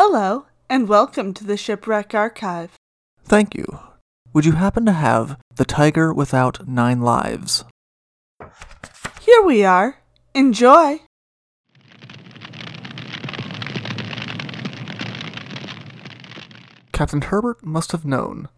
Hello, 0.00 0.46
and 0.70 0.88
welcome 0.88 1.34
to 1.34 1.42
the 1.42 1.56
Shipwreck 1.56 2.14
Archive. 2.14 2.76
Thank 3.24 3.56
you. 3.56 3.80
Would 4.32 4.44
you 4.44 4.52
happen 4.52 4.86
to 4.86 4.92
have 4.92 5.36
The 5.52 5.64
Tyger 5.64 6.14
Without 6.14 6.68
Nine 6.68 7.00
Lives? 7.00 7.64
Here 9.20 9.42
we 9.42 9.64
are. 9.64 9.96
Enjoy! 10.36 11.00
Captain 16.92 17.22
Herbert 17.22 17.66
must 17.66 17.90
have 17.90 18.04
known, 18.04 18.48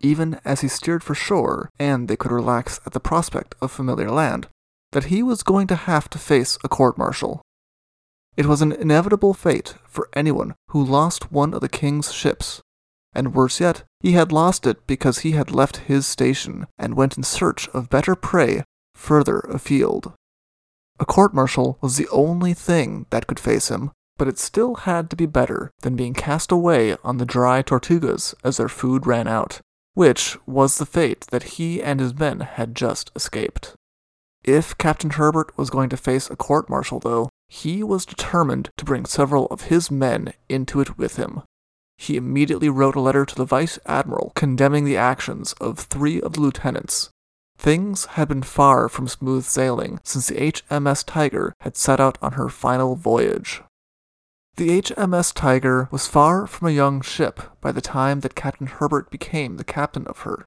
even 0.00 0.40
as 0.46 0.62
he 0.62 0.68
steered 0.68 1.04
for 1.04 1.14
shore 1.14 1.68
and 1.78 2.08
they 2.08 2.16
could 2.16 2.32
relax 2.32 2.80
at 2.86 2.94
the 2.94 3.00
prospect 3.00 3.54
of 3.60 3.70
familiar 3.70 4.10
land, 4.10 4.46
that 4.92 5.04
he 5.04 5.22
was 5.22 5.42
going 5.42 5.66
to 5.66 5.76
have 5.76 6.08
to 6.08 6.18
face 6.18 6.56
a 6.64 6.70
court 6.70 6.96
martial. 6.96 7.42
It 8.36 8.46
was 8.46 8.62
an 8.62 8.72
inevitable 8.72 9.34
fate 9.34 9.74
for 9.86 10.08
anyone 10.14 10.54
who 10.68 10.82
lost 10.84 11.32
one 11.32 11.52
of 11.52 11.60
the 11.60 11.68
king's 11.68 12.12
ships, 12.12 12.62
and 13.12 13.34
worse 13.34 13.60
yet, 13.60 13.84
he 14.00 14.12
had 14.12 14.32
lost 14.32 14.66
it 14.66 14.86
because 14.86 15.20
he 15.20 15.32
had 15.32 15.50
left 15.50 15.88
his 15.88 16.06
station 16.06 16.66
and 16.78 16.94
went 16.94 17.16
in 17.16 17.22
search 17.22 17.68
of 17.70 17.90
better 17.90 18.14
prey 18.14 18.64
further 18.94 19.40
afield. 19.40 20.12
A 20.98 21.06
court 21.06 21.34
martial 21.34 21.78
was 21.80 21.96
the 21.96 22.08
only 22.10 22.54
thing 22.54 23.06
that 23.10 23.26
could 23.26 23.40
face 23.40 23.68
him, 23.68 23.90
but 24.16 24.28
it 24.28 24.38
still 24.38 24.74
had 24.74 25.08
to 25.10 25.16
be 25.16 25.26
better 25.26 25.70
than 25.80 25.96
being 25.96 26.12
cast 26.12 26.52
away 26.52 26.96
on 27.02 27.16
the 27.16 27.24
dry 27.24 27.62
Tortugas 27.62 28.34
as 28.44 28.58
their 28.58 28.68
food 28.68 29.06
ran 29.06 29.26
out, 29.26 29.60
which 29.94 30.36
was 30.46 30.76
the 30.76 30.86
fate 30.86 31.26
that 31.30 31.54
he 31.54 31.82
and 31.82 32.00
his 32.00 32.14
men 32.14 32.40
had 32.40 32.74
just 32.74 33.10
escaped. 33.16 33.74
If 34.44 34.76
Captain 34.76 35.10
Herbert 35.10 35.56
was 35.56 35.70
going 35.70 35.88
to 35.88 35.96
face 35.96 36.30
a 36.30 36.36
court 36.36 36.68
martial, 36.68 37.00
though, 37.00 37.30
he 37.52 37.82
was 37.82 38.06
determined 38.06 38.70
to 38.76 38.84
bring 38.84 39.04
several 39.04 39.46
of 39.46 39.62
his 39.62 39.90
men 39.90 40.32
into 40.48 40.80
it 40.80 40.96
with 40.96 41.16
him. 41.16 41.42
He 41.98 42.16
immediately 42.16 42.68
wrote 42.68 42.94
a 42.94 43.00
letter 43.00 43.26
to 43.26 43.34
the 43.34 43.44
Vice 43.44 43.76
Admiral 43.84 44.30
condemning 44.36 44.84
the 44.84 44.96
actions 44.96 45.52
of 45.54 45.80
three 45.80 46.20
of 46.20 46.34
the 46.34 46.40
lieutenants. 46.40 47.10
Things 47.58 48.06
had 48.06 48.28
been 48.28 48.44
far 48.44 48.88
from 48.88 49.08
smooth 49.08 49.44
sailing 49.44 49.98
since 50.04 50.28
the 50.28 50.36
HMS 50.36 51.04
Tyger 51.04 51.52
had 51.60 51.76
set 51.76 51.98
out 51.98 52.16
on 52.22 52.32
her 52.32 52.48
final 52.48 52.94
voyage. 52.94 53.62
The 54.54 54.80
HMS 54.80 55.34
Tyger 55.34 55.90
was 55.90 56.06
far 56.06 56.46
from 56.46 56.68
a 56.68 56.72
young 56.72 57.00
ship 57.00 57.40
by 57.60 57.72
the 57.72 57.80
time 57.80 58.20
that 58.20 58.36
Captain 58.36 58.68
Herbert 58.68 59.10
became 59.10 59.56
the 59.56 59.64
captain 59.64 60.06
of 60.06 60.20
her. 60.20 60.44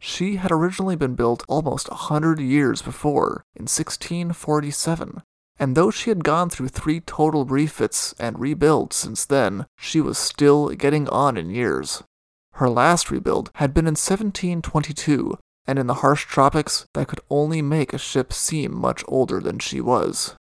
She 0.00 0.36
had 0.36 0.50
originally 0.50 0.96
been 0.96 1.14
built 1.14 1.44
almost 1.48 1.88
a 1.88 1.94
hundred 1.94 2.40
years 2.40 2.82
before, 2.82 3.44
in 3.54 3.62
1647, 3.62 5.22
and 5.60 5.76
though 5.76 5.90
she 5.90 6.08
had 6.08 6.24
gone 6.24 6.48
through 6.48 6.68
three 6.68 7.00
total 7.00 7.44
refits 7.44 8.14
and 8.18 8.40
rebuilds 8.40 8.96
since 8.96 9.26
then, 9.26 9.66
she 9.78 10.00
was 10.00 10.16
still 10.16 10.70
getting 10.70 11.06
on 11.10 11.36
in 11.36 11.50
years. 11.50 12.02
Her 12.54 12.70
last 12.70 13.10
rebuild 13.10 13.50
had 13.56 13.74
been 13.74 13.84
in 13.84 13.92
1722, 13.92 15.38
and 15.66 15.78
in 15.78 15.86
the 15.86 16.00
harsh 16.02 16.24
tropics, 16.24 16.86
that 16.94 17.08
could 17.08 17.20
only 17.28 17.60
make 17.60 17.92
a 17.92 17.98
ship 17.98 18.32
seem 18.32 18.74
much 18.74 19.04
older 19.06 19.38
than 19.38 19.58
she 19.58 19.82
was. 19.82 20.34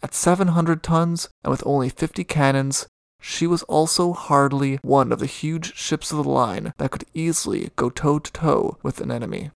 At 0.00 0.14
700 0.14 0.80
tons, 0.80 1.28
and 1.42 1.50
with 1.50 1.66
only 1.66 1.88
50 1.88 2.22
cannons, 2.22 2.86
she 3.20 3.48
was 3.48 3.64
also 3.64 4.12
hardly 4.12 4.78
one 4.82 5.10
of 5.10 5.18
the 5.18 5.26
huge 5.26 5.74
ships 5.74 6.12
of 6.12 6.18
the 6.18 6.30
line 6.30 6.72
that 6.78 6.92
could 6.92 7.04
easily 7.14 7.70
go 7.74 7.90
toe 7.90 8.20
to 8.20 8.32
toe 8.32 8.78
with 8.84 9.00
an 9.00 9.10
enemy. 9.10 9.50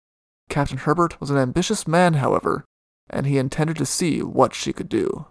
Captain 0.49 0.77
Herbert 0.77 1.21
was 1.21 1.29
an 1.29 1.37
ambitious 1.37 1.87
man, 1.87 2.15
however, 2.15 2.65
and 3.09 3.25
he 3.25 3.37
intended 3.37 3.77
to 3.77 3.85
see 3.85 4.21
what 4.21 4.53
she 4.53 4.73
could 4.73 4.89
do. 4.89 5.27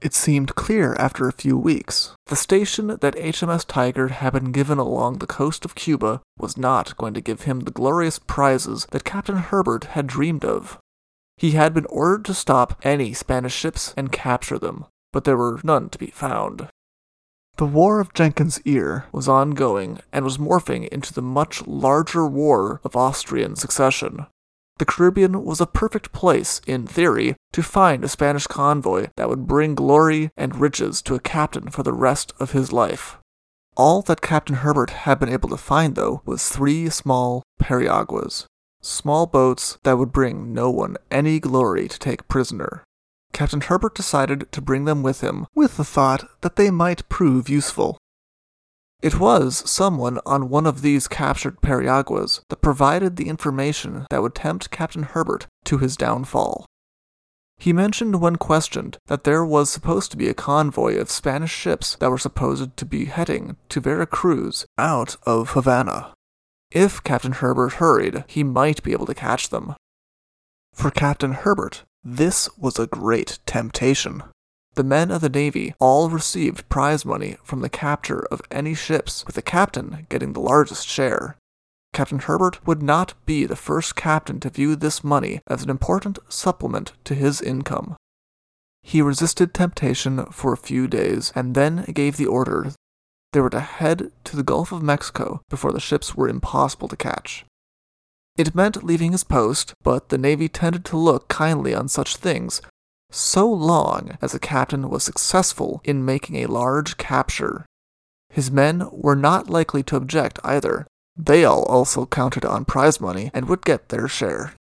It 0.00 0.14
seemed 0.14 0.54
clear 0.54 0.94
after 0.94 1.26
a 1.26 1.32
few 1.32 1.58
weeks. 1.58 2.14
The 2.26 2.36
station 2.36 2.86
that 2.86 3.16
HMS 3.16 3.66
Tyger 3.66 4.10
had 4.10 4.32
been 4.32 4.52
given 4.52 4.78
along 4.78 5.18
the 5.18 5.26
coast 5.26 5.64
of 5.64 5.74
Cuba 5.74 6.20
was 6.38 6.56
not 6.56 6.96
going 6.96 7.14
to 7.14 7.20
give 7.20 7.42
him 7.42 7.60
the 7.60 7.72
glorious 7.72 8.20
prizes 8.20 8.86
that 8.92 9.04
Captain 9.04 9.36
Herbert 9.36 9.84
had 9.84 10.06
dreamed 10.06 10.44
of. 10.44 10.78
He 11.36 11.52
had 11.52 11.74
been 11.74 11.86
ordered 11.86 12.24
to 12.26 12.34
stop 12.34 12.78
any 12.84 13.12
Spanish 13.12 13.54
ships 13.54 13.92
and 13.96 14.12
capture 14.12 14.58
them, 14.58 14.86
but 15.12 15.24
there 15.24 15.36
were 15.36 15.60
none 15.64 15.88
to 15.90 15.98
be 15.98 16.08
found. 16.08 16.68
The 17.56 17.66
War 17.66 17.98
of 17.98 18.14
Jenkins' 18.14 18.60
Ear 18.64 19.06
was 19.10 19.26
ongoing 19.26 19.98
and 20.12 20.24
was 20.24 20.38
morphing 20.38 20.86
into 20.88 21.12
the 21.12 21.22
much 21.22 21.66
larger 21.66 22.24
War 22.24 22.80
of 22.84 22.94
Austrian 22.94 23.56
Succession. 23.56 24.26
The 24.78 24.86
Caribbean 24.86 25.44
was 25.44 25.60
a 25.60 25.66
perfect 25.66 26.12
place, 26.12 26.60
in 26.66 26.86
theory, 26.86 27.34
to 27.52 27.62
find 27.62 28.04
a 28.04 28.08
Spanish 28.08 28.46
convoy 28.46 29.08
that 29.16 29.28
would 29.28 29.46
bring 29.46 29.74
glory 29.74 30.30
and 30.36 30.60
riches 30.60 31.02
to 31.02 31.16
a 31.16 31.20
captain 31.20 31.68
for 31.68 31.82
the 31.82 31.92
rest 31.92 32.32
of 32.38 32.52
his 32.52 32.72
life. 32.72 33.18
All 33.76 34.02
that 34.02 34.20
Captain 34.20 34.56
Herbert 34.56 34.90
had 34.90 35.18
been 35.18 35.28
able 35.28 35.48
to 35.50 35.56
find, 35.56 35.94
though, 35.94 36.22
was 36.24 36.48
three 36.48 36.88
small 36.90 37.42
periaguas, 37.60 38.46
small 38.80 39.26
boats 39.26 39.78
that 39.82 39.98
would 39.98 40.12
bring 40.12 40.52
no 40.52 40.70
one 40.70 40.96
any 41.10 41.40
glory 41.40 41.88
to 41.88 41.98
take 41.98 42.28
prisoner. 42.28 42.84
Captain 43.32 43.60
Herbert 43.60 43.94
decided 43.94 44.50
to 44.52 44.60
bring 44.60 44.84
them 44.84 45.02
with 45.02 45.20
him, 45.20 45.46
with 45.54 45.76
the 45.76 45.84
thought 45.84 46.28
that 46.40 46.56
they 46.56 46.70
might 46.70 47.08
prove 47.08 47.48
useful. 47.48 47.98
It 49.00 49.20
was 49.20 49.68
someone 49.70 50.18
on 50.26 50.48
one 50.48 50.66
of 50.66 50.82
these 50.82 51.06
captured 51.06 51.60
periaguas 51.60 52.40
that 52.48 52.62
provided 52.62 53.14
the 53.16 53.28
information 53.28 54.06
that 54.10 54.22
would 54.22 54.34
tempt 54.34 54.70
Captain 54.70 55.04
Herbert 55.04 55.46
to 55.66 55.78
his 55.78 55.96
downfall. 55.96 56.66
He 57.58 57.72
mentioned 57.72 58.20
when 58.20 58.36
questioned 58.36 58.98
that 59.06 59.24
there 59.24 59.44
was 59.44 59.70
supposed 59.70 60.10
to 60.12 60.16
be 60.16 60.28
a 60.28 60.34
convoy 60.34 60.96
of 60.96 61.10
Spanish 61.10 61.52
ships 61.52 61.96
that 61.96 62.10
were 62.10 62.18
supposed 62.18 62.76
to 62.76 62.84
be 62.84 63.06
heading 63.06 63.56
to 63.68 63.80
Veracruz 63.80 64.66
out 64.76 65.16
of 65.24 65.50
Havana. 65.50 66.12
If 66.70 67.02
Captain 67.02 67.32
Herbert 67.32 67.74
hurried, 67.74 68.24
he 68.26 68.44
might 68.44 68.82
be 68.82 68.92
able 68.92 69.06
to 69.06 69.14
catch 69.14 69.48
them. 69.48 69.74
For 70.72 70.90
Captain 70.90 71.32
Herbert, 71.32 71.82
this 72.04 72.48
was 72.58 72.78
a 72.78 72.86
great 72.86 73.38
temptation. 73.46 74.22
The 74.78 74.84
men 74.84 75.10
of 75.10 75.22
the 75.22 75.28
Navy 75.28 75.74
all 75.80 76.08
received 76.08 76.68
prize 76.68 77.04
money 77.04 77.36
from 77.42 77.62
the 77.62 77.68
capture 77.68 78.24
of 78.30 78.40
any 78.48 78.76
ships, 78.76 79.26
with 79.26 79.34
the 79.34 79.42
captain 79.42 80.06
getting 80.08 80.34
the 80.34 80.40
largest 80.40 80.86
share. 80.86 81.36
Captain 81.92 82.20
Herbert 82.20 82.64
would 82.64 82.80
not 82.80 83.14
be 83.26 83.44
the 83.44 83.56
first 83.56 83.96
captain 83.96 84.38
to 84.38 84.50
view 84.50 84.76
this 84.76 85.02
money 85.02 85.40
as 85.48 85.64
an 85.64 85.68
important 85.68 86.20
supplement 86.28 86.92
to 87.02 87.16
his 87.16 87.42
income. 87.42 87.96
He 88.84 89.02
resisted 89.02 89.52
temptation 89.52 90.26
for 90.26 90.52
a 90.52 90.56
few 90.56 90.86
days 90.86 91.32
and 91.34 91.56
then 91.56 91.82
gave 91.92 92.16
the 92.16 92.26
order 92.26 92.70
they 93.32 93.40
were 93.40 93.50
to 93.50 93.58
head 93.58 94.12
to 94.22 94.36
the 94.36 94.44
Gulf 94.44 94.70
of 94.70 94.80
Mexico 94.80 95.40
before 95.50 95.72
the 95.72 95.80
ships 95.80 96.14
were 96.14 96.28
impossible 96.28 96.86
to 96.86 96.96
catch. 96.96 97.44
It 98.36 98.54
meant 98.54 98.84
leaving 98.84 99.10
his 99.10 99.24
post, 99.24 99.74
but 99.82 100.10
the 100.10 100.18
Navy 100.18 100.48
tended 100.48 100.84
to 100.84 100.96
look 100.96 101.26
kindly 101.26 101.74
on 101.74 101.88
such 101.88 102.14
things 102.14 102.62
so 103.10 103.50
long 103.50 104.18
as 104.20 104.32
the 104.32 104.38
captain 104.38 104.88
was 104.88 105.02
successful 105.02 105.80
in 105.84 106.04
making 106.04 106.36
a 106.36 106.46
large 106.46 106.96
capture. 106.96 107.64
His 108.30 108.50
men 108.50 108.88
were 108.92 109.16
not 109.16 109.48
likely 109.48 109.82
to 109.84 109.96
object 109.96 110.38
either. 110.44 110.86
They 111.16 111.44
all 111.44 111.64
also 111.64 112.06
counted 112.06 112.44
on 112.44 112.64
prize 112.64 113.00
money 113.00 113.30
and 113.34 113.48
would 113.48 113.64
get 113.64 113.88
their 113.88 114.08
share. 114.08 114.54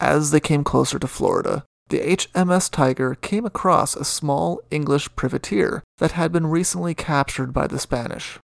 As 0.00 0.30
they 0.30 0.40
came 0.40 0.64
closer 0.64 0.98
to 0.98 1.08
Florida, 1.08 1.64
the 1.88 2.00
HMS 2.00 2.70
Tyger 2.70 3.20
came 3.20 3.44
across 3.44 3.96
a 3.96 4.04
small 4.04 4.60
English 4.70 5.14
privateer 5.16 5.82
that 5.98 6.12
had 6.12 6.32
been 6.32 6.46
recently 6.46 6.94
captured 6.94 7.52
by 7.52 7.66
the 7.66 7.78
Spanish. 7.78 8.38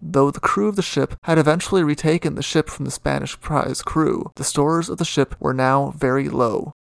Though 0.00 0.30
the 0.30 0.40
crew 0.40 0.68
of 0.68 0.76
the 0.76 0.82
ship 0.82 1.14
had 1.22 1.38
eventually 1.38 1.82
retaken 1.82 2.34
the 2.34 2.42
ship 2.42 2.68
from 2.68 2.84
the 2.84 2.90
Spanish 2.90 3.40
prize 3.40 3.80
crew, 3.80 4.30
the 4.36 4.44
stores 4.44 4.88
of 4.88 4.98
the 4.98 5.04
ship 5.04 5.34
were 5.40 5.54
now 5.54 5.94
very 5.96 6.28
low, 6.28 6.72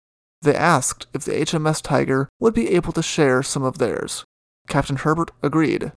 they 0.44 0.56
asked 0.56 1.08
if 1.14 1.24
the 1.24 1.32
HMS 1.32 1.82
Tyger 1.82 2.28
would 2.40 2.54
be 2.54 2.70
able 2.70 2.94
to 2.94 3.02
share 3.02 3.42
some 3.42 3.64
of 3.64 3.78
theirs. 3.78 4.24
Captain 4.68 4.98
Herbert 4.98 5.32
agreed. 5.42 5.92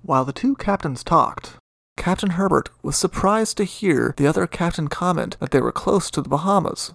While 0.00 0.24
the 0.24 0.32
two 0.32 0.56
captains 0.56 1.04
talked, 1.04 1.56
Captain 1.96 2.30
Herbert 2.30 2.70
was 2.82 2.96
surprised 2.96 3.56
to 3.58 3.64
hear 3.64 4.14
the 4.16 4.26
other 4.26 4.46
captain 4.46 4.88
comment 4.88 5.36
that 5.40 5.50
they 5.50 5.60
were 5.60 5.72
close 5.72 6.10
to 6.10 6.22
the 6.22 6.28
Bahamas. 6.28 6.94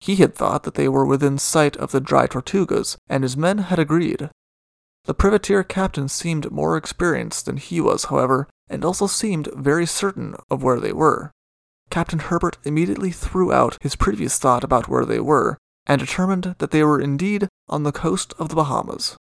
He 0.00 0.16
had 0.16 0.34
thought 0.34 0.62
that 0.62 0.74
they 0.74 0.88
were 0.88 1.04
within 1.04 1.38
sight 1.38 1.76
of 1.76 1.90
the 1.90 2.00
dry 2.00 2.26
Tortugas, 2.26 2.96
and 3.08 3.22
his 3.22 3.36
men 3.36 3.58
had 3.58 3.78
agreed. 3.78 4.30
The 5.04 5.14
privateer 5.14 5.62
captain 5.62 6.08
seemed 6.08 6.50
more 6.50 6.76
experienced 6.76 7.46
than 7.46 7.58
he 7.58 7.80
was, 7.80 8.04
however, 8.04 8.48
and 8.68 8.84
also 8.84 9.06
seemed 9.06 9.48
very 9.54 9.86
certain 9.86 10.36
of 10.50 10.62
where 10.62 10.80
they 10.80 10.92
were. 10.92 11.30
Captain 11.90 12.18
Herbert 12.18 12.56
immediately 12.64 13.10
threw 13.10 13.52
out 13.52 13.76
his 13.80 13.96
previous 13.96 14.38
thought 14.38 14.64
about 14.64 14.88
where 14.88 15.04
they 15.04 15.20
were 15.20 15.58
and 15.86 16.00
determined 16.00 16.54
that 16.58 16.70
they 16.70 16.82
were 16.82 17.00
indeed 17.00 17.48
on 17.68 17.82
the 17.82 17.92
coast 17.92 18.34
of 18.38 18.48
the 18.48 18.54
Bahamas. 18.54 19.16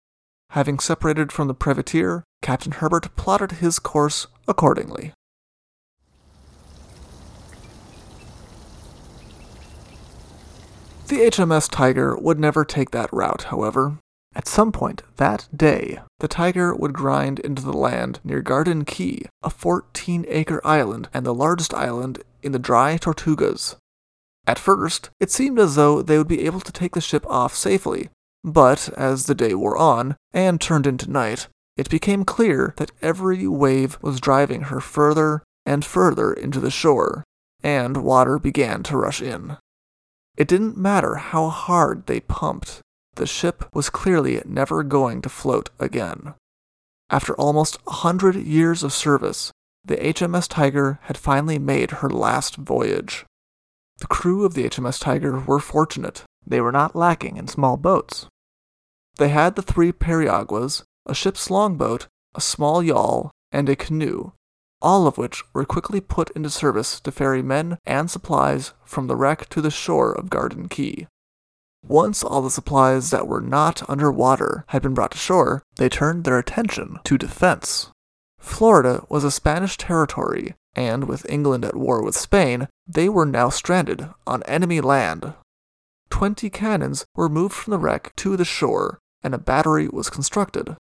Having 0.50 0.80
separated 0.80 1.32
from 1.32 1.48
the 1.48 1.54
privateer, 1.54 2.24
Captain 2.42 2.72
Herbert 2.72 3.14
plotted 3.16 3.52
his 3.52 3.78
course 3.78 4.26
accordingly. 4.48 5.12
The 11.06 11.22
HMS 11.22 11.68
Tyger 11.68 12.20
would 12.22 12.38
never 12.38 12.64
take 12.64 12.90
that 12.92 13.12
route, 13.12 13.44
however. 13.44 13.98
At 14.32 14.46
some 14.46 14.70
point 14.70 15.02
that 15.16 15.48
day, 15.54 15.98
the 16.20 16.28
tiger 16.28 16.72
would 16.72 16.92
grind 16.92 17.40
into 17.40 17.62
the 17.62 17.72
land 17.72 18.20
near 18.22 18.42
Garden 18.42 18.84
Key, 18.84 19.26
a 19.42 19.50
14 19.50 20.24
acre 20.28 20.60
island 20.64 21.08
and 21.12 21.26
the 21.26 21.34
largest 21.34 21.74
island 21.74 22.22
in 22.44 22.52
the 22.52 22.60
dry 22.60 22.96
Tortugas. 22.96 23.74
At 24.46 24.58
first, 24.58 25.10
it 25.20 25.30
seemed 25.30 25.58
as 25.58 25.74
though 25.74 26.02
they 26.02 26.18
would 26.18 26.28
be 26.28 26.46
able 26.46 26.60
to 26.60 26.72
take 26.72 26.94
the 26.94 27.00
ship 27.00 27.24
off 27.28 27.54
safely, 27.54 28.08
but 28.42 28.88
as 28.96 29.26
the 29.26 29.34
day 29.34 29.54
wore 29.54 29.76
on 29.76 30.16
and 30.32 30.60
turned 30.60 30.86
into 30.86 31.10
night, 31.10 31.48
it 31.76 31.90
became 31.90 32.24
clear 32.24 32.74
that 32.76 32.92
every 33.00 33.46
wave 33.46 33.98
was 34.02 34.20
driving 34.20 34.62
her 34.62 34.80
further 34.80 35.42
and 35.64 35.84
further 35.84 36.32
into 36.32 36.60
the 36.60 36.70
shore, 36.70 37.24
and 37.62 37.98
water 37.98 38.38
began 38.38 38.82
to 38.84 38.96
rush 38.96 39.22
in. 39.22 39.56
It 40.36 40.48
didn't 40.48 40.76
matter 40.76 41.16
how 41.16 41.48
hard 41.48 42.06
they 42.06 42.20
pumped, 42.20 42.80
the 43.14 43.26
ship 43.26 43.68
was 43.74 43.90
clearly 43.90 44.40
never 44.46 44.82
going 44.82 45.20
to 45.22 45.28
float 45.28 45.70
again. 45.78 46.34
After 47.10 47.34
almost 47.34 47.78
a 47.86 47.92
hundred 47.92 48.36
years 48.36 48.82
of 48.82 48.92
service, 48.92 49.52
the 49.84 49.96
HMS 49.96 50.48
Tyger 50.48 50.98
had 51.02 51.18
finally 51.18 51.58
made 51.58 51.90
her 51.90 52.08
last 52.08 52.56
voyage. 52.56 53.24
The 54.00 54.06
crew 54.06 54.44
of 54.44 54.54
the 54.54 54.64
HMS 54.64 55.02
Tyger 55.02 55.46
were 55.46 55.60
fortunate. 55.60 56.24
They 56.46 56.60
were 56.60 56.72
not 56.72 56.96
lacking 56.96 57.36
in 57.36 57.48
small 57.48 57.76
boats. 57.76 58.26
They 59.18 59.28
had 59.28 59.56
the 59.56 59.62
three 59.62 59.92
periaguas, 59.92 60.82
a 61.06 61.14
ship's 61.14 61.50
longboat, 61.50 62.06
a 62.34 62.40
small 62.40 62.82
yawl, 62.82 63.30
and 63.52 63.68
a 63.68 63.76
canoe, 63.76 64.32
all 64.80 65.06
of 65.06 65.18
which 65.18 65.42
were 65.52 65.66
quickly 65.66 66.00
put 66.00 66.30
into 66.30 66.48
service 66.48 66.98
to 67.00 67.12
ferry 67.12 67.42
men 67.42 67.76
and 67.84 68.10
supplies 68.10 68.72
from 68.84 69.06
the 69.06 69.16
wreck 69.16 69.48
to 69.50 69.60
the 69.60 69.70
shore 69.70 70.12
of 70.12 70.30
Garden 70.30 70.68
Key. 70.68 71.06
Once 71.86 72.22
all 72.22 72.42
the 72.42 72.50
supplies 72.50 73.10
that 73.10 73.26
were 73.26 73.40
not 73.40 73.88
underwater 73.88 74.64
had 74.68 74.82
been 74.82 74.94
brought 74.94 75.10
to 75.12 75.18
shore, 75.18 75.62
they 75.76 75.88
turned 75.88 76.24
their 76.24 76.38
attention 76.38 76.98
to 77.04 77.18
defense. 77.18 77.90
Florida 78.38 79.04
was 79.08 79.24
a 79.24 79.30
Spanish 79.30 79.76
territory, 79.76 80.54
and 80.74 81.08
with 81.08 81.28
England 81.28 81.64
at 81.64 81.76
war 81.76 82.02
with 82.02 82.16
Spain, 82.16 82.68
they 82.86 83.08
were 83.08 83.26
now 83.26 83.48
stranded 83.48 84.08
on 84.26 84.42
enemy 84.44 84.80
land. 84.80 85.34
Twenty 86.10 86.50
cannons 86.50 87.04
were 87.14 87.28
moved 87.28 87.54
from 87.54 87.70
the 87.70 87.78
wreck 87.78 88.14
to 88.16 88.36
the 88.36 88.44
shore, 88.44 88.98
and 89.22 89.34
a 89.34 89.38
battery 89.38 89.88
was 89.88 90.10
constructed. 90.10 90.76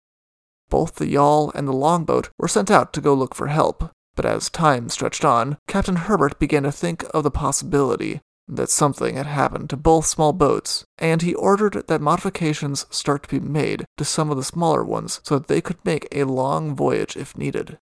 Both 0.70 0.96
the 0.96 1.08
yawl 1.08 1.52
and 1.56 1.68
the 1.68 1.74
longboat 1.74 2.30
were 2.38 2.48
sent 2.48 2.72
out 2.72 2.94
to 2.94 3.02
go 3.02 3.14
look 3.14 3.36
for 3.36 3.48
help, 3.48 3.92
but 4.16 4.26
as 4.26 4.50
time 4.50 4.90
stretched 4.90 5.26
on, 5.26 5.58
Captain 5.68 5.96
Herbert 5.96 6.40
began 6.40 6.64
to 6.64 6.72
think 6.72 7.06
of 7.14 7.24
the 7.24 7.32
possibility 7.32 8.22
that 8.48 8.70
something 8.70 9.16
had 9.16 9.26
happened 9.26 9.70
to 9.70 9.78
both 9.78 10.06
small 10.06 10.32
boats, 10.34 10.86
and 10.98 11.22
he 11.22 11.34
ordered 11.34 11.88
that 11.88 12.02
modifications 12.02 12.86
start 12.90 13.24
to 13.24 13.30
be 13.30 13.40
made 13.40 13.86
to 13.98 14.06
some 14.06 14.30
of 14.30 14.38
the 14.38 14.44
smaller 14.44 14.84
ones 14.84 15.20
so 15.24 15.40
that 15.40 15.48
they 15.48 15.62
could 15.62 15.84
make 15.84 16.08
a 16.12 16.24
long 16.26 16.76
voyage 16.76 17.18
if 17.18 17.38
needed. 17.38 17.78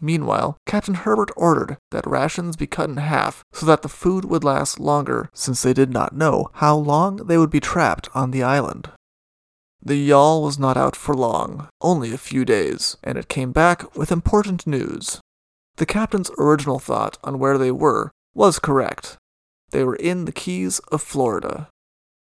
Meanwhile, 0.00 0.56
Captain 0.66 0.94
Herbert 0.94 1.30
ordered 1.36 1.76
that 1.90 2.06
rations 2.06 2.56
be 2.56 2.66
cut 2.66 2.88
in 2.88 2.96
half 2.96 3.44
so 3.52 3.66
that 3.66 3.82
the 3.82 3.88
food 3.88 4.24
would 4.24 4.44
last 4.44 4.80
longer, 4.80 5.28
since 5.34 5.62
they 5.62 5.74
did 5.74 5.90
not 5.90 6.16
know 6.16 6.48
how 6.54 6.76
long 6.76 7.16
they 7.16 7.36
would 7.36 7.50
be 7.50 7.60
trapped 7.60 8.08
on 8.14 8.30
the 8.30 8.42
island. 8.42 8.90
The 9.82 9.96
yawl 9.96 10.42
was 10.42 10.58
not 10.58 10.76
out 10.76 10.96
for 10.96 11.14
long, 11.14 11.68
only 11.80 12.12
a 12.12 12.18
few 12.18 12.44
days, 12.44 12.96
and 13.02 13.16
it 13.16 13.28
came 13.28 13.52
back 13.52 13.96
with 13.96 14.12
important 14.12 14.66
news. 14.66 15.20
The 15.76 15.86
captain's 15.86 16.30
original 16.38 16.78
thought 16.78 17.16
on 17.24 17.38
where 17.38 17.56
they 17.56 17.70
were 17.70 18.10
was 18.34 18.58
correct. 18.58 19.16
They 19.70 19.84
were 19.84 19.96
in 19.96 20.24
the 20.24 20.32
Keys 20.32 20.80
of 20.92 21.00
Florida. 21.00 21.68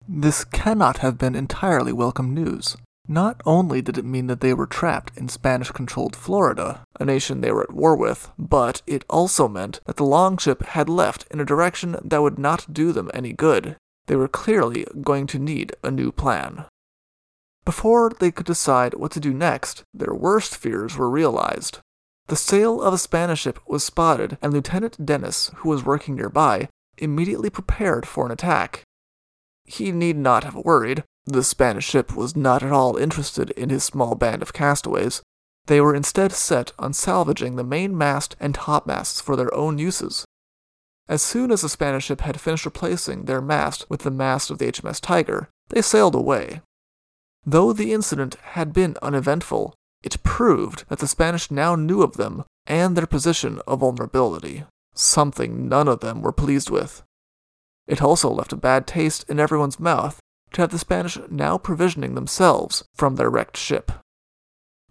This 0.07 0.44
cannot 0.44 0.98
have 0.98 1.18
been 1.18 1.36
entirely 1.36 1.94
welcome 1.94 2.33
news. 2.33 2.75
Not 3.07 3.42
only 3.46 3.81
did 3.81 3.98
it 3.98 4.06
mean 4.06 4.28
that 4.28 4.42
they 4.42 4.54
were 4.54 4.66
trapped 4.66 5.16
in 5.16 5.30
Spanish 5.30 5.69
controlled 5.72 6.16
Florida, 6.16 6.84
a 7.00 7.06
nation 7.06 7.42
they 7.42 7.52
were 7.52 7.63
at 7.63 7.74
war 7.74 7.96
with, 7.96 8.31
but 8.38 8.81
it 8.88 9.06
also 9.10 9.48
meant 9.48 9.80
that 9.86 9.98
the 9.98 10.04
longship 10.04 10.63
had 10.63 10.90
left 10.90 11.28
in 11.30 11.40
a 11.40 11.46
direction 11.46 11.98
that 12.04 12.22
would 12.22 12.40
not 12.40 12.74
do 12.74 12.92
them 12.92 13.12
any 13.13 13.31
good. 13.31 13.78
They 14.07 14.16
were 14.16 14.28
clearly 14.28 14.86
going 15.02 15.28
to 15.28 15.40
need 15.40 15.75
a 15.84 15.92
new 15.92 16.12
plan. 16.12 16.66
Before 17.63 18.12
they 18.19 18.31
could 18.31 18.46
decide 18.46 18.94
what 18.96 19.12
to 19.12 19.19
do 19.19 19.34
next, 19.34 19.84
their 19.94 20.13
worst 20.13 20.56
fears 20.56 20.98
were 20.98 21.10
realized. 21.10 21.80
The 22.28 22.36
sail 22.36 22.81
of 22.81 22.94
a 22.94 22.98
Spanish 22.98 23.42
ship 23.42 23.60
was 23.68 23.84
spotted, 23.84 24.38
and 24.42 24.51
Lieutenant 24.51 25.06
Dennis, 25.06 25.51
who 25.58 25.69
was 25.69 25.86
working 25.86 26.16
nearby, 26.16 26.69
immediately 26.98 27.51
prepared 27.51 28.08
for 28.08 28.25
an 28.25 28.31
attack. 28.31 28.81
He 29.63 29.92
need 29.92 30.18
not 30.18 30.44
have 30.44 30.56
worried. 30.56 31.04
The 31.25 31.44
Spanish 31.44 31.86
ship 31.86 32.16
was 32.16 32.36
not 32.36 32.62
at 32.62 32.72
all 32.72 32.98
interested 32.98 33.50
in 33.51 33.69
his 33.69 33.83
small 33.83 34.16
band 34.16 34.42
of 34.42 34.54
castaways. 34.54 35.22
They 35.66 35.81
were 35.81 35.95
instead 35.95 36.31
set 36.31 36.72
on 36.77 36.94
salvaging 36.94 37.56
the 37.56 37.63
main 37.63 37.98
mast 37.98 38.36
and 38.39 38.54
topmasts 38.54 39.22
for 39.22 39.36
their 39.36 39.54
own 39.54 39.80
uses. 39.80 40.25
As 41.07 41.22
soon 41.22 41.51
as 41.51 41.62
the 41.62 41.69
Spanish 41.69 42.06
ship 42.06 42.22
had 42.22 42.39
finished 42.39 42.66
replacing 42.66 43.25
their 43.25 43.42
mast 43.42 43.89
with 43.89 44.01
the 44.01 44.12
mast 44.12 44.51
of 44.51 44.60
the 44.60 44.72
HMS 44.72 45.00
Tyger, 45.01 45.48
they 45.69 45.81
sailed 45.81 46.16
away. 46.16 46.62
Though 47.45 47.74
the 47.74 47.94
incident 47.94 48.36
had 48.54 48.74
been 48.74 48.95
uneventful, 49.01 49.74
it 50.04 50.22
proved 50.24 50.86
that 50.89 51.00
the 51.00 51.07
Spanish 51.07 51.50
now 51.50 51.75
knew 51.75 52.04
of 52.04 52.18
them 52.18 52.44
and 52.68 52.95
their 52.95 53.07
position 53.07 53.60
of 53.68 53.80
vulnerability 53.80 54.66
something 54.95 55.68
none 55.68 55.88
of 55.88 56.00
them 56.00 56.22
were 56.22 56.31
pleased 56.31 56.69
with. 56.69 57.04
It 57.86 58.01
also 58.01 58.30
left 58.31 58.54
a 58.54 58.57
bad 58.57 58.88
taste 58.88 59.25
in 59.30 59.39
everyone's 59.39 59.80
mouth 59.80 60.19
to 60.53 60.62
have 60.62 60.71
the 60.71 60.80
Spanish 60.80 61.18
now 61.30 61.57
provisioning 61.57 62.15
themselves 62.15 62.83
from 62.95 63.15
their 63.15 63.30
wrecked 63.30 63.57
ship. 63.57 63.92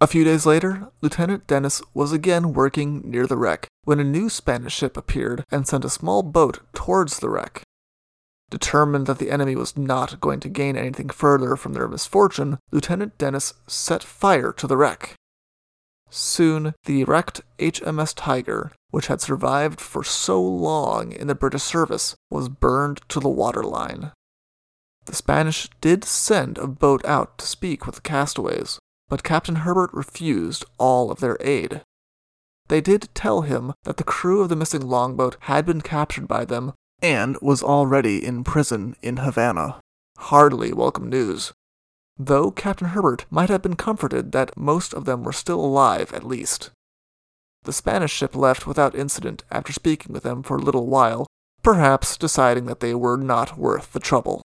A 0.01 0.07
few 0.07 0.25
days 0.25 0.45
later, 0.45 0.89
Lieutenant 1.01 1.47
Dennis 1.47 1.81
was 1.95 2.13
again 2.13 2.53
working 2.53 3.03
near 3.05 3.27
the 3.27 3.37
wreck 3.37 3.69
when 3.85 4.01
a 4.01 4.05
new 4.05 4.29
Spanish 4.29 4.75
ship 4.75 4.97
appeared 4.97 5.45
and 5.51 5.67
sent 5.67 5.85
a 5.85 5.91
small 5.91 6.23
boat 6.23 6.61
towards 6.75 7.21
the 7.21 7.31
wreck. 7.31 7.63
Determined 8.51 9.07
that 9.07 9.19
the 9.19 9.31
enemy 9.31 9.57
was 9.57 9.77
not 9.77 10.21
going 10.21 10.41
to 10.41 10.49
gain 10.49 10.77
anything 10.77 11.09
further 11.09 11.57
from 11.57 11.73
their 11.73 11.89
misfortune, 11.89 12.59
Lieutenant 12.71 13.17
Dennis 13.19 13.55
set 13.67 14.03
fire 14.03 14.53
to 14.53 14.67
the 14.67 14.77
wreck. 14.77 15.15
Soon, 16.11 16.75
the 16.85 17.05
wrecked 17.05 17.41
HMS 17.59 18.15
Tyger, 18.15 18.71
which 18.91 19.07
had 19.07 19.21
survived 19.21 19.81
for 19.81 20.05
so 20.05 20.41
long 20.43 21.13
in 21.13 21.27
the 21.27 21.35
British 21.35 21.63
service, 21.63 22.15
was 22.31 22.49
burned 22.49 23.01
to 23.09 23.21
the 23.21 23.29
waterline. 23.29 24.13
The 25.07 25.15
Spanish 25.15 25.69
did 25.81 26.05
send 26.05 26.59
a 26.59 26.67
boat 26.67 27.05
out 27.05 27.39
to 27.39 27.47
speak 27.47 27.87
with 27.87 27.97
the 27.97 28.01
castaways, 28.01 28.79
but 29.09 29.23
Captain 29.23 29.57
Herbert 29.57 29.91
refused 29.93 30.65
all 30.79 31.11
of 31.11 31.21
their 31.21 31.37
aid. 31.41 31.83
They 32.69 32.81
did 32.81 33.09
tell 33.15 33.43
him 33.43 33.75
that 33.85 33.99
the 33.99 34.05
crew 34.05 34.41
of 34.41 34.49
the 34.49 34.57
missing 34.57 34.87
longboat 34.87 35.37
had 35.41 35.67
been 35.67 35.83
captured 35.83 36.27
by 36.27 36.45
them 36.45 36.73
and 37.03 37.37
was 37.43 37.63
already 37.63 38.25
in 38.25 38.45
prison 38.45 38.97
in 39.03 39.19
Havana. 39.19 39.81
Hardly 40.17 40.73
welcome 40.73 41.09
news 41.09 41.53
though 42.19 42.51
Captain 42.51 42.89
Herbert 42.89 43.27
might 43.31 43.49
have 43.49 43.63
been 43.63 43.77
comforted 43.77 44.33
that 44.33 44.57
most 44.57 44.95
of 44.95 45.05
them 45.05 45.25
were 45.25 45.33
still 45.33 45.61
alive 45.61 46.13
at 46.13 46.25
least. 46.25 46.71
The 47.65 47.73
Spanish 47.73 48.13
ship 48.13 48.37
left 48.37 48.67
without 48.67 48.95
incident 48.95 49.43
after 49.51 49.73
speaking 49.73 50.13
with 50.13 50.23
them 50.23 50.43
for 50.43 50.57
a 50.57 50.63
little 50.63 50.87
while, 50.87 51.27
perhaps 51.63 52.17
deciding 52.17 52.67
that 52.67 52.81
they 52.81 52.95
were 52.95 53.17
not 53.17 53.59
worth 53.59 53.93
the 53.93 54.01
trouble. 54.01 54.43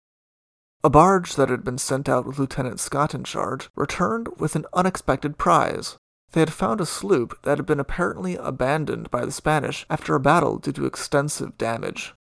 A 0.85 0.91
barge 0.91 1.37
that 1.37 1.49
had 1.49 1.63
been 1.63 1.79
sent 1.79 2.09
out 2.09 2.27
with 2.27 2.41
Lieutenant 2.41 2.81
Scott 2.81 3.15
in 3.15 3.23
charge 3.23 3.71
returned 3.77 4.29
with 4.37 4.57
an 4.57 4.67
unexpected 4.73 5.39
prize. 5.39 5.97
They 6.33 6.41
had 6.41 6.53
found 6.53 6.81
a 6.81 6.87
sloop 6.87 7.41
that 7.43 7.59
had 7.59 7.67
been 7.67 7.79
apparently 7.79 8.37
abandoned 8.37 9.11
by 9.11 9.25
the 9.25 9.31
Spanish 9.31 9.87
after 9.89 10.15
a 10.15 10.21
battle 10.21 10.59
due 10.59 10.73
to 10.73 10.87
extensive 10.87 11.57
damage. 11.57 12.15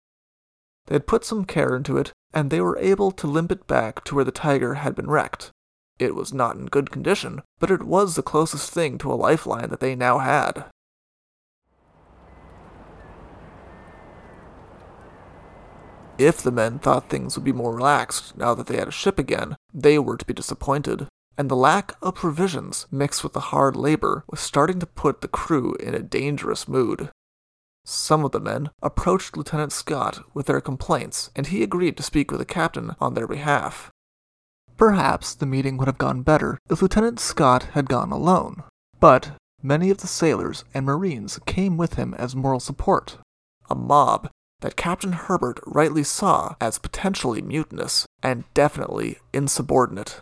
They 0.86 0.96
had 0.96 1.06
put 1.06 1.24
some 1.24 1.46
care 1.46 1.74
into 1.74 1.96
it, 1.96 2.12
and 2.34 2.50
they 2.50 2.60
were 2.60 2.76
able 2.78 3.12
to 3.12 3.26
limp 3.26 3.50
it 3.50 3.66
back 3.66 4.04
to 4.04 4.14
where 4.14 4.24
the 4.24 4.32
tiger 4.32 4.74
had 4.74 4.94
been 4.94 5.08
wrecked. 5.08 5.50
It 5.98 6.14
was 6.14 6.34
not 6.34 6.56
in 6.56 6.66
good 6.66 6.90
condition, 6.90 7.42
but 7.60 7.70
it 7.70 7.84
was 7.84 8.14
the 8.14 8.22
closest 8.22 8.70
thing 8.72 8.98
to 8.98 9.12
a 9.12 9.14
lifeline 9.14 9.70
that 9.70 9.80
they 9.80 9.94
now 9.94 10.18
had. 10.18 10.66
If 16.20 16.42
the 16.42 16.52
men 16.52 16.78
thought 16.78 17.08
things 17.08 17.34
would 17.34 17.46
be 17.46 17.52
more 17.52 17.74
relaxed 17.74 18.36
now 18.36 18.54
that 18.54 18.66
they 18.66 18.76
had 18.76 18.88
a 18.88 18.90
ship 18.90 19.18
again, 19.18 19.56
they 19.72 19.98
were 19.98 20.18
to 20.18 20.24
be 20.26 20.34
disappointed, 20.34 21.08
and 21.38 21.48
the 21.48 21.56
lack 21.56 21.94
of 22.02 22.16
provisions 22.16 22.86
mixed 22.90 23.24
with 23.24 23.32
the 23.32 23.48
hard 23.48 23.74
labor 23.74 24.24
was 24.28 24.38
starting 24.38 24.78
to 24.80 24.86
put 24.86 25.22
the 25.22 25.28
crew 25.28 25.76
in 25.76 25.94
a 25.94 26.02
dangerous 26.02 26.68
mood. 26.68 27.08
Some 27.86 28.22
of 28.22 28.32
the 28.32 28.38
men 28.38 28.68
approached 28.82 29.34
Lieutenant 29.34 29.72
Scott 29.72 30.22
with 30.34 30.44
their 30.44 30.60
complaints, 30.60 31.30
and 31.34 31.46
he 31.46 31.62
agreed 31.62 31.96
to 31.96 32.02
speak 32.02 32.30
with 32.30 32.40
the 32.40 32.44
captain 32.44 32.94
on 33.00 33.14
their 33.14 33.26
behalf. 33.26 33.90
Perhaps 34.76 35.34
the 35.34 35.46
meeting 35.46 35.78
would 35.78 35.88
have 35.88 35.96
gone 35.96 36.20
better 36.20 36.58
if 36.68 36.82
Lieutenant 36.82 37.18
Scott 37.18 37.62
had 37.72 37.88
gone 37.88 38.12
alone, 38.12 38.62
but 39.00 39.38
many 39.62 39.88
of 39.88 39.98
the 39.98 40.06
sailors 40.06 40.64
and 40.74 40.84
marines 40.84 41.40
came 41.46 41.78
with 41.78 41.94
him 41.94 42.12
as 42.12 42.36
moral 42.36 42.60
support. 42.60 43.16
A 43.70 43.74
mob 43.74 44.28
that 44.60 44.76
Captain 44.76 45.12
Herbert 45.12 45.60
rightly 45.66 46.02
saw 46.04 46.54
as 46.60 46.78
potentially 46.78 47.42
mutinous 47.42 48.06
and 48.22 48.44
definitely 48.54 49.18
insubordinate. 49.32 50.20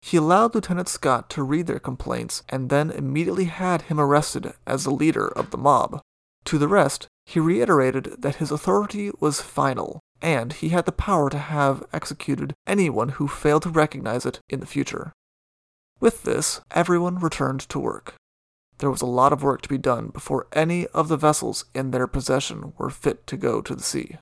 he 0.00 0.16
allowed 0.16 0.54
Lieutenant 0.54 0.88
Scott 0.88 1.28
to 1.30 1.42
read 1.42 1.66
their 1.66 1.78
complaints 1.78 2.42
and 2.48 2.70
then 2.70 2.90
immediately 2.90 3.46
had 3.46 3.82
him 3.82 3.98
arrested 3.98 4.52
as 4.66 4.84
the 4.84 4.90
leader 4.90 5.26
of 5.28 5.50
the 5.50 5.58
mob. 5.58 6.00
To 6.44 6.58
the 6.58 6.68
rest, 6.68 7.08
he 7.26 7.40
reiterated 7.40 8.22
that 8.22 8.36
his 8.36 8.50
authority 8.50 9.10
was 9.20 9.42
final, 9.42 10.00
and 10.22 10.52
he 10.52 10.70
had 10.70 10.86
the 10.86 10.92
power 10.92 11.28
to 11.30 11.38
have 11.38 11.84
executed 11.92 12.54
anyone 12.66 13.10
who 13.10 13.28
failed 13.28 13.64
to 13.64 13.70
recognize 13.70 14.24
it 14.24 14.40
in 14.48 14.60
the 14.60 14.66
future. 14.66 15.12
With 16.00 16.22
this, 16.22 16.60
everyone 16.70 17.18
returned 17.18 17.60
to 17.68 17.78
work. 17.78 18.14
There 18.78 18.90
was 18.90 19.02
a 19.02 19.06
lot 19.06 19.32
of 19.32 19.42
work 19.42 19.62
to 19.62 19.68
be 19.68 19.78
done 19.78 20.08
before 20.08 20.46
any 20.52 20.86
of 20.88 21.08
the 21.08 21.16
vessels 21.16 21.64
in 21.74 21.90
their 21.90 22.06
possession 22.06 22.72
were 22.78 22.90
fit 22.90 23.26
to 23.26 23.36
go 23.36 23.60
to 23.60 23.74
the 23.74 23.82
sea. 23.82 24.16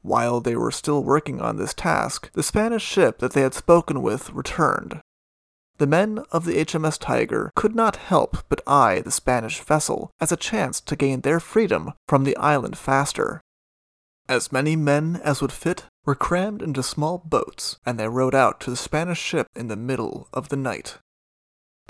While 0.00 0.40
they 0.40 0.56
were 0.56 0.72
still 0.72 1.04
working 1.04 1.40
on 1.40 1.56
this 1.56 1.74
task, 1.74 2.30
the 2.32 2.42
Spanish 2.42 2.82
ship 2.82 3.18
that 3.18 3.32
they 3.32 3.42
had 3.42 3.54
spoken 3.54 4.02
with 4.02 4.32
returned. 4.32 5.00
The 5.78 5.86
men 5.86 6.24
of 6.30 6.44
the 6.44 6.64
HMS 6.64 6.98
Tyger 6.98 7.50
could 7.54 7.74
not 7.74 7.96
help 7.96 8.38
but 8.48 8.66
eye 8.66 9.00
the 9.00 9.10
Spanish 9.10 9.60
vessel 9.60 10.10
as 10.20 10.32
a 10.32 10.36
chance 10.36 10.80
to 10.80 10.96
gain 10.96 11.20
their 11.20 11.40
freedom 11.40 11.92
from 12.08 12.24
the 12.24 12.36
island 12.36 12.76
faster. 12.76 13.40
As 14.28 14.52
many 14.52 14.76
men 14.76 15.20
as 15.24 15.42
would 15.42 15.52
fit 15.52 15.84
were 16.04 16.14
crammed 16.14 16.62
into 16.62 16.82
small 16.82 17.18
boats, 17.18 17.78
and 17.84 17.98
they 17.98 18.08
rowed 18.08 18.34
out 18.34 18.60
to 18.60 18.70
the 18.70 18.76
Spanish 18.76 19.20
ship 19.20 19.46
in 19.54 19.68
the 19.68 19.76
middle 19.76 20.28
of 20.32 20.48
the 20.48 20.56
night. 20.56 20.98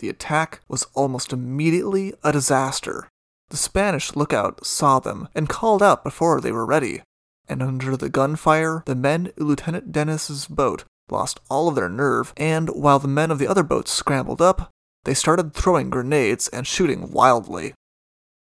The 0.03 0.09
attack 0.09 0.63
was 0.67 0.85
almost 0.95 1.33
immediately 1.33 2.13
a 2.25 2.33
disaster. 2.33 3.07
The 3.51 3.57
Spanish 3.57 4.17
lookout 4.17 4.67
saw 4.67 4.99
them 4.99 5.29
and 5.33 5.49
called 5.49 5.81
out 5.81 6.03
before 6.03 6.41
they 6.41 6.51
were 6.51 6.67
ready, 6.67 7.05
and 7.49 7.63
under 7.63 7.97
the 7.97 8.09
gunfire, 8.09 8.83
the 8.85 8.97
men 8.97 9.33
in 9.37 9.47
Lieutenant 9.47 9.93
Dennis's 9.93 10.49
boat 10.49 10.83
lost 11.09 11.39
all 11.49 11.69
of 11.69 11.77
their 11.77 11.89
nerve, 11.89 12.33
and 12.37 12.69
while 12.71 12.99
the 12.99 13.07
men 13.07 13.31
of 13.31 13.39
the 13.39 13.47
other 13.47 13.63
boats 13.63 13.93
scrambled 13.93 14.43
up, 14.43 14.73
they 15.05 15.15
started 15.15 15.55
throwing 15.55 15.89
grenades 15.89 16.49
and 16.49 16.67
shooting 16.67 17.13
wildly. 17.13 17.73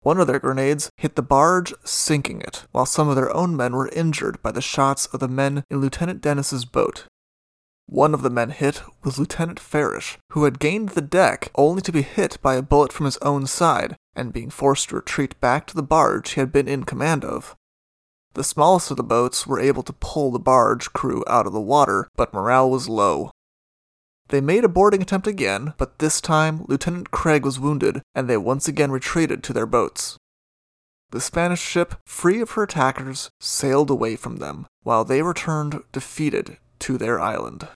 One 0.01 0.19
of 0.19 0.27
their 0.27 0.41
grenades 0.41 0.91
hit 0.97 1.15
the 1.15 1.23
barge, 1.23 1.73
sinking 1.85 2.41
it, 2.41 2.67
while 2.73 2.87
some 2.87 3.09
of 3.09 3.15
their 3.15 3.33
own 3.33 3.57
men 3.57 3.77
were 3.77 3.89
injured 3.91 4.43
by 4.43 4.51
the 4.51 4.61
shots 4.61 5.07
of 5.07 5.21
the 5.21 5.29
men 5.29 5.63
in 5.71 5.81
Lieutenant 5.81 6.21
Dennis's 6.23 6.65
boat. 6.65 7.07
One 7.89 8.15
of 8.15 8.23
the 8.23 8.31
men 8.31 8.51
hit 8.51 8.83
was 9.05 9.17
Lieutenant 9.17 9.61
Farish, 9.61 10.19
who 10.33 10.43
had 10.43 10.59
gained 10.59 10.91
the 10.91 11.01
deck 11.01 11.53
only 11.55 11.81
to 11.83 11.93
be 11.93 12.03
hit 12.03 12.37
by 12.43 12.57
a 12.57 12.63
bullet 12.63 12.93
from 12.93 13.07
his 13.07 13.17
own 13.19 13.47
side 13.47 13.97
and 14.17 14.33
being 14.33 14.51
forced 14.51 14.89
to 14.89 14.97
retreat 14.97 15.41
back 15.41 15.69
to 15.69 15.75
the 15.77 15.85
barge 15.85 16.33
he 16.33 16.41
had 16.41 16.51
been 16.51 16.67
in 16.67 16.83
command 16.83 17.25
of. 17.25 17.55
The 18.35 18.43
smallest 18.43 18.91
of 18.91 18.97
the 18.97 19.05
boats 19.05 19.47
were 19.47 19.61
able 19.61 19.85
to 19.85 19.93
pull 19.93 20.33
the 20.33 20.41
barge 20.41 20.93
crew 20.93 21.23
out 21.29 21.47
of 21.47 21.53
the 21.53 21.61
water, 21.61 22.09
but 22.17 22.35
morale 22.35 22.69
was 22.69 22.89
low. 22.89 23.31
They 24.29 24.41
made 24.41 24.65
a 24.65 24.69
boarding 24.69 25.01
attempt 25.01 25.29
again, 25.29 25.75
but 25.79 26.01
this 26.01 26.21
time 26.21 26.65
Lieutenant 26.67 27.13
Craig 27.13 27.45
was 27.45 27.61
wounded, 27.61 28.03
and 28.17 28.29
they 28.29 28.37
once 28.37 28.67
again 28.67 28.91
retreated 28.91 29.45
to 29.45 29.53
their 29.53 29.65
boats. 29.65 30.19
The 31.13 31.21
Spanish 31.21 31.63
ship, 31.63 31.95
free 32.05 32.41
of 32.41 32.51
her 32.51 32.65
attackers, 32.65 33.31
sailed 33.41 33.91
away 33.91 34.17
from 34.17 34.39
them, 34.39 34.67
while 34.83 35.05
they 35.05 35.23
returned 35.23 35.81
defeated 35.93 36.59
to 36.81 36.99
their 36.99 37.21
island. 37.21 37.69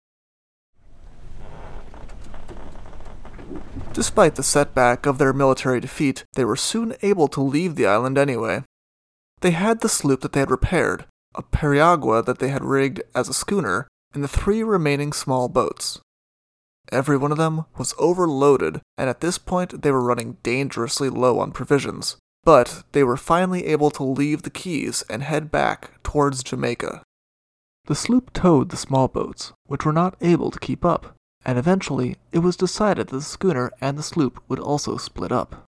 Despite 3.92 4.36
the 4.36 4.42
setback 4.42 5.06
of 5.06 5.18
their 5.18 5.32
military 5.32 5.80
defeat, 5.80 6.24
they 6.34 6.44
were 6.44 6.56
soon 6.56 6.94
able 7.02 7.28
to 7.28 7.40
leave 7.40 7.74
the 7.74 7.86
island 7.86 8.16
anyway. 8.16 8.62
They 9.40 9.50
had 9.50 9.80
the 9.80 9.88
sloop 9.88 10.20
that 10.20 10.32
they 10.32 10.40
had 10.40 10.50
repaired, 10.50 11.06
a 11.34 11.42
periagua 11.42 12.24
that 12.24 12.38
they 12.38 12.48
had 12.48 12.64
rigged 12.64 13.02
as 13.14 13.28
a 13.28 13.34
schooner, 13.34 13.88
and 14.14 14.22
the 14.22 14.28
three 14.28 14.62
remaining 14.62 15.12
small 15.12 15.48
boats. 15.48 16.00
Every 16.92 17.16
one 17.16 17.32
of 17.32 17.38
them 17.38 17.66
was 17.78 17.94
overloaded, 17.98 18.80
and 18.98 19.08
at 19.08 19.20
this 19.20 19.38
point 19.38 19.82
they 19.82 19.90
were 19.90 20.02
running 20.02 20.38
dangerously 20.42 21.08
low 21.08 21.38
on 21.38 21.52
provisions. 21.52 22.16
But 22.42 22.84
they 22.92 23.04
were 23.04 23.16
finally 23.16 23.66
able 23.66 23.90
to 23.92 24.02
leave 24.02 24.42
the 24.42 24.50
Keys 24.50 25.02
and 25.10 25.22
head 25.22 25.50
back 25.50 26.02
towards 26.02 26.42
Jamaica. 26.42 27.02
The 27.86 27.94
sloop 27.94 28.32
towed 28.32 28.70
the 28.70 28.76
small 28.76 29.08
boats, 29.08 29.52
which 29.66 29.84
were 29.84 29.92
not 29.92 30.16
able 30.20 30.50
to 30.50 30.58
keep 30.58 30.84
up, 30.84 31.16
and 31.44 31.58
eventually 31.58 32.16
it 32.32 32.40
was 32.40 32.56
decided 32.56 33.08
that 33.08 33.16
the 33.16 33.22
schooner 33.22 33.72
and 33.80 33.98
the 33.98 34.02
sloop 34.02 34.42
would 34.48 34.60
also 34.60 34.96
split 34.96 35.32
up. 35.32 35.64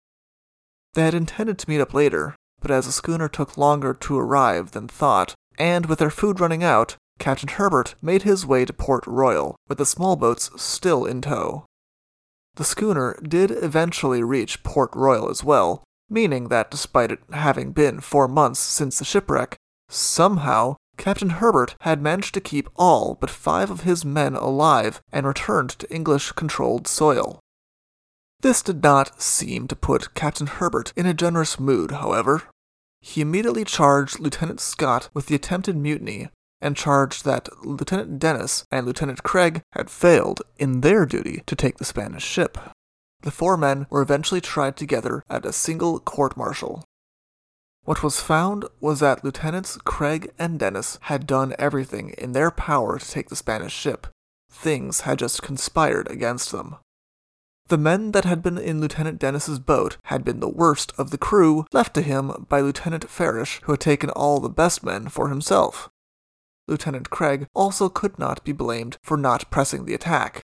They 0.93 1.03
had 1.03 1.13
intended 1.13 1.57
to 1.59 1.69
meet 1.69 1.81
up 1.81 1.93
later, 1.93 2.35
but 2.59 2.71
as 2.71 2.85
the 2.85 2.91
schooner 2.91 3.27
took 3.27 3.57
longer 3.57 3.93
to 3.93 4.19
arrive 4.19 4.71
than 4.71 4.87
thought, 4.87 5.33
and 5.57 5.85
with 5.85 5.99
their 5.99 6.09
food 6.09 6.39
running 6.39 6.63
out, 6.63 6.95
Captain 7.17 7.49
Herbert 7.49 7.95
made 8.01 8.23
his 8.23 8.45
way 8.45 8.65
to 8.65 8.73
Port 8.73 9.05
Royal, 9.07 9.55
with 9.67 9.77
the 9.77 9.85
small 9.85 10.15
boats 10.15 10.49
still 10.61 11.05
in 11.05 11.21
tow. 11.21 11.65
The 12.55 12.63
schooner 12.63 13.17
did 13.23 13.51
eventually 13.51 14.23
reach 14.23 14.63
Port 14.63 14.91
Royal 14.93 15.29
as 15.29 15.43
well, 15.43 15.83
meaning 16.09 16.49
that 16.49 16.69
despite 16.69 17.11
it 17.11 17.19
having 17.31 17.71
been 17.71 18.01
four 18.01 18.27
months 18.27 18.59
since 18.59 18.99
the 18.99 19.05
shipwreck, 19.05 19.55
somehow 19.87 20.75
Captain 21.01 21.31
Herbert 21.31 21.73
had 21.81 21.99
managed 21.99 22.35
to 22.35 22.39
keep 22.39 22.69
all 22.75 23.15
but 23.19 23.31
five 23.31 23.71
of 23.71 23.81
his 23.81 24.05
men 24.05 24.35
alive 24.35 25.01
and 25.11 25.25
returned 25.25 25.71
to 25.71 25.91
English 25.91 26.31
controlled 26.33 26.87
soil. 26.87 27.39
This 28.41 28.61
did 28.61 28.83
not 28.83 29.19
seem 29.19 29.67
to 29.67 29.75
put 29.75 30.13
Captain 30.13 30.45
Herbert 30.45 30.93
in 30.95 31.07
a 31.07 31.15
generous 31.15 31.59
mood, 31.59 31.89
however. 31.89 32.43
He 32.99 33.19
immediately 33.19 33.65
charged 33.65 34.19
Lieutenant 34.19 34.59
Scott 34.59 35.09
with 35.11 35.25
the 35.25 35.33
attempted 35.33 35.75
mutiny 35.75 36.29
and 36.61 36.77
charged 36.77 37.25
that 37.25 37.49
Lieutenant 37.65 38.19
Dennis 38.19 38.65
and 38.71 38.85
Lieutenant 38.85 39.23
Craig 39.23 39.63
had 39.71 39.89
failed 39.89 40.43
in 40.59 40.81
their 40.81 41.07
duty 41.07 41.41
to 41.47 41.55
take 41.55 41.79
the 41.79 41.83
Spanish 41.83 42.23
ship. 42.23 42.59
The 43.23 43.31
four 43.31 43.57
men 43.57 43.87
were 43.89 44.03
eventually 44.03 44.39
tried 44.39 44.77
together 44.77 45.23
at 45.31 45.47
a 45.47 45.51
single 45.51 45.99
court 45.99 46.37
martial. 46.37 46.83
What 47.83 48.03
was 48.03 48.21
found 48.21 48.65
was 48.79 48.99
that 48.99 49.23
Lieutenants 49.23 49.77
Craig 49.83 50.31
and 50.37 50.59
Dennis 50.59 50.99
had 51.03 51.25
done 51.25 51.55
everything 51.57 52.11
in 52.17 52.31
their 52.31 52.51
power 52.51 52.99
to 52.99 53.11
take 53.11 53.29
the 53.29 53.35
Spanish 53.35 53.73
ship. 53.73 54.07
Things 54.51 55.01
had 55.01 55.19
just 55.19 55.41
conspired 55.41 56.09
against 56.09 56.51
them. 56.51 56.75
The 57.67 57.77
men 57.77 58.11
that 58.11 58.25
had 58.25 58.43
been 58.43 58.57
in 58.57 58.81
Lieutenant 58.81 59.17
Dennis's 59.17 59.57
boat 59.57 59.97
had 60.05 60.23
been 60.23 60.41
the 60.41 60.49
worst 60.49 60.93
of 60.97 61.09
the 61.09 61.17
crew 61.17 61.65
left 61.71 61.93
to 61.95 62.01
him 62.01 62.45
by 62.49 62.61
Lieutenant 62.61 63.09
Farish, 63.09 63.61
who 63.63 63.71
had 63.71 63.79
taken 63.79 64.09
all 64.11 64.39
the 64.39 64.49
best 64.49 64.83
men 64.83 65.07
for 65.07 65.29
himself. 65.29 65.89
Lieutenant 66.67 67.09
Craig 67.09 67.47
also 67.55 67.89
could 67.89 68.19
not 68.19 68.43
be 68.43 68.51
blamed 68.51 68.97
for 69.01 69.17
not 69.17 69.49
pressing 69.49 69.85
the 69.85 69.93
attack. 69.93 70.41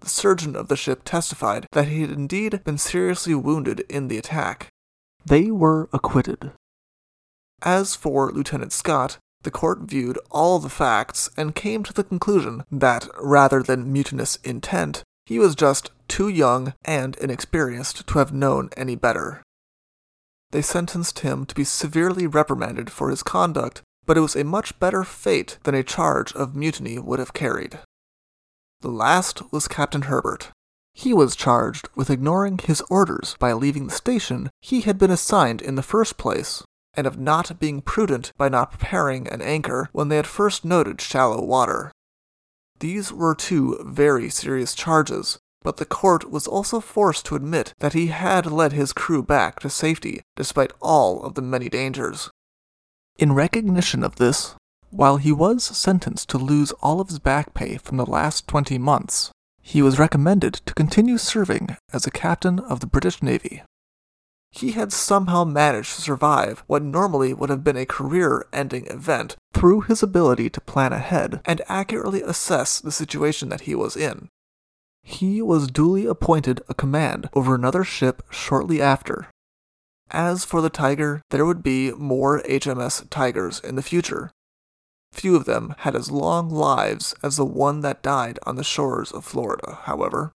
The 0.00 0.08
surgeon 0.08 0.54
of 0.54 0.68
the 0.68 0.76
ship 0.76 1.02
testified 1.04 1.66
that 1.72 1.88
he 1.88 2.02
had 2.02 2.10
indeed 2.10 2.62
been 2.64 2.78
seriously 2.78 3.34
wounded 3.34 3.80
in 3.88 4.08
the 4.08 4.18
attack. 4.18 4.68
They 5.24 5.50
were 5.50 5.88
acquitted. 5.92 6.52
As 7.62 7.96
for 7.96 8.30
Lieutenant 8.30 8.72
Scott, 8.72 9.18
the 9.42 9.50
court 9.50 9.80
viewed 9.82 10.18
all 10.30 10.58
the 10.58 10.68
facts 10.68 11.30
and 11.36 11.54
came 11.54 11.82
to 11.84 11.92
the 11.92 12.04
conclusion 12.04 12.64
that, 12.70 13.08
rather 13.20 13.62
than 13.62 13.92
mutinous 13.92 14.36
intent, 14.44 15.02
he 15.26 15.38
was 15.38 15.54
just 15.54 15.90
too 16.08 16.28
young 16.28 16.74
and 16.84 17.16
inexperienced 17.16 18.06
to 18.06 18.18
have 18.18 18.32
known 18.32 18.70
any 18.76 18.96
better. 18.96 19.42
They 20.50 20.62
sentenced 20.62 21.20
him 21.20 21.44
to 21.46 21.54
be 21.54 21.64
severely 21.64 22.26
reprimanded 22.26 22.90
for 22.90 23.10
his 23.10 23.22
conduct, 23.22 23.82
but 24.06 24.16
it 24.16 24.22
was 24.22 24.34
a 24.34 24.44
much 24.44 24.78
better 24.78 25.04
fate 25.04 25.58
than 25.64 25.74
a 25.74 25.82
charge 25.82 26.32
of 26.32 26.56
mutiny 26.56 26.98
would 26.98 27.18
have 27.18 27.34
carried. 27.34 27.78
The 28.80 28.88
last 28.88 29.52
was 29.52 29.68
Captain 29.68 30.02
Herbert. 30.02 30.50
He 30.94 31.12
was 31.12 31.36
charged 31.36 31.88
with 31.94 32.10
ignoring 32.10 32.58
his 32.58 32.80
orders 32.88 33.36
by 33.38 33.52
leaving 33.52 33.86
the 33.86 33.94
station 33.94 34.50
he 34.60 34.80
had 34.80 34.98
been 34.98 35.10
assigned 35.10 35.60
in 35.60 35.74
the 35.74 35.82
first 35.82 36.16
place, 36.16 36.62
and 36.98 37.06
of 37.06 37.16
not 37.16 37.60
being 37.60 37.80
prudent 37.80 38.32
by 38.36 38.48
not 38.48 38.72
preparing 38.72 39.28
an 39.28 39.40
anchor 39.40 39.88
when 39.92 40.08
they 40.08 40.16
had 40.16 40.26
first 40.26 40.64
noted 40.64 41.00
shallow 41.00 41.40
water. 41.40 41.92
These 42.80 43.12
were 43.12 43.36
two 43.36 43.80
very 43.86 44.28
serious 44.28 44.74
charges, 44.74 45.38
but 45.62 45.76
the 45.76 45.84
court 45.84 46.28
was 46.28 46.48
also 46.48 46.80
forced 46.80 47.24
to 47.26 47.36
admit 47.36 47.72
that 47.78 47.92
he 47.92 48.08
had 48.08 48.46
led 48.46 48.72
his 48.72 48.92
crew 48.92 49.22
back 49.22 49.60
to 49.60 49.70
safety 49.70 50.22
despite 50.34 50.72
all 50.80 51.22
of 51.22 51.34
the 51.34 51.42
many 51.42 51.68
dangers. 51.68 52.30
In 53.16 53.32
recognition 53.32 54.02
of 54.02 54.16
this, 54.16 54.56
while 54.90 55.18
he 55.18 55.30
was 55.30 55.62
sentenced 55.62 56.28
to 56.30 56.38
lose 56.38 56.72
all 56.82 57.00
of 57.00 57.10
his 57.10 57.20
back 57.20 57.54
pay 57.54 57.76
from 57.76 57.96
the 57.96 58.06
last 58.06 58.48
20 58.48 58.76
months, 58.76 59.30
he 59.62 59.82
was 59.82 60.00
recommended 60.00 60.54
to 60.66 60.74
continue 60.74 61.16
serving 61.16 61.76
as 61.92 62.08
a 62.08 62.10
captain 62.10 62.58
of 62.58 62.80
the 62.80 62.88
British 62.88 63.22
Navy. 63.22 63.62
He 64.50 64.72
had 64.72 64.92
somehow 64.92 65.44
managed 65.44 65.94
to 65.96 66.02
survive 66.02 66.64
what 66.66 66.82
normally 66.82 67.34
would 67.34 67.50
have 67.50 67.62
been 67.62 67.76
a 67.76 67.86
career 67.86 68.46
ending 68.52 68.86
event 68.86 69.36
through 69.52 69.82
his 69.82 70.02
ability 70.02 70.50
to 70.50 70.60
plan 70.60 70.92
ahead 70.92 71.40
and 71.44 71.60
accurately 71.68 72.22
assess 72.22 72.80
the 72.80 72.92
situation 72.92 73.50
that 73.50 73.62
he 73.62 73.74
was 73.74 73.96
in. 73.96 74.28
He 75.02 75.40
was 75.42 75.68
duly 75.68 76.06
appointed 76.06 76.62
a 76.68 76.74
command 76.74 77.28
over 77.34 77.54
another 77.54 77.84
ship 77.84 78.22
shortly 78.30 78.80
after. 78.80 79.28
As 80.10 80.44
for 80.44 80.60
the 80.60 80.70
Tyger, 80.70 81.20
there 81.30 81.44
would 81.44 81.62
be 81.62 81.92
more 81.92 82.42
HMS 82.42 83.08
Tigers 83.10 83.60
in 83.60 83.76
the 83.76 83.82
future. 83.82 84.30
Few 85.12 85.36
of 85.36 85.44
them 85.44 85.74
had 85.78 85.94
as 85.94 86.10
long 86.10 86.50
lives 86.50 87.14
as 87.22 87.36
the 87.36 87.44
one 87.44 87.80
that 87.80 88.02
died 88.02 88.38
on 88.44 88.56
the 88.56 88.64
shores 88.64 89.12
of 89.12 89.24
Florida, 89.24 89.80
however. 89.82 90.32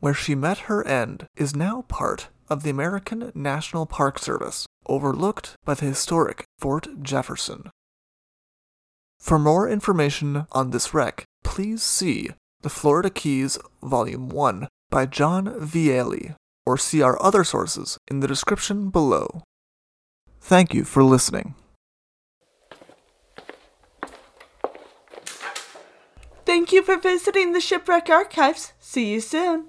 Where 0.00 0.14
she 0.14 0.34
met 0.34 0.58
her 0.70 0.86
end 0.86 1.26
is 1.36 1.56
now 1.56 1.82
part 1.82 2.28
of 2.48 2.62
the 2.62 2.70
American 2.70 3.32
National 3.34 3.86
Park 3.86 4.18
Service, 4.18 4.66
overlooked 4.86 5.54
by 5.64 5.74
the 5.74 5.86
historic 5.86 6.44
Fort 6.58 7.02
Jefferson. 7.02 7.70
For 9.18 9.38
more 9.38 9.68
information 9.68 10.46
on 10.52 10.70
this 10.70 10.94
wreck, 10.94 11.24
please 11.42 11.82
see 11.82 12.30
The 12.62 12.70
Florida 12.70 13.10
Keys 13.10 13.58
Volume 13.82 14.28
1 14.28 14.68
by 14.90 15.06
John 15.06 15.46
Viele, 15.60 16.34
or 16.64 16.78
see 16.78 17.02
our 17.02 17.20
other 17.22 17.44
sources 17.44 17.98
in 18.08 18.20
the 18.20 18.28
description 18.28 18.90
below. 18.90 19.42
Thank 20.40 20.72
you 20.72 20.84
for 20.84 21.02
listening. 21.02 21.54
Thank 26.46 26.72
you 26.72 26.82
for 26.82 26.96
visiting 26.96 27.52
the 27.52 27.60
Shipwreck 27.60 28.08
Archives. 28.08 28.72
See 28.78 29.12
you 29.12 29.20
soon. 29.20 29.66